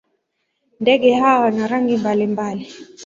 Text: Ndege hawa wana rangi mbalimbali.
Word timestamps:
Ndege 0.79 1.13
hawa 1.13 1.39
wana 1.41 1.67
rangi 1.67 1.97
mbalimbali. 1.97 2.67